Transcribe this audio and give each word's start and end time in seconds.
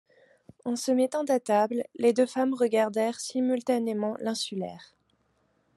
En 0.65 0.75
se 0.75 0.91
mettant 0.91 1.25
à 1.25 1.39
table, 1.39 1.83
les 1.93 2.11
deux 2.11 2.25
femmes 2.25 2.55
regardèrent 2.55 3.19
simultanément 3.19 4.15
l’insulaire. 4.19 4.95